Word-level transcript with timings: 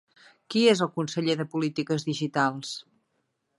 Qui 0.53 0.63
és 0.71 0.81
el 0.85 0.89
conseller 0.95 1.35
de 1.43 1.47
Polítiques 1.53 2.09
Digitals? 2.11 2.75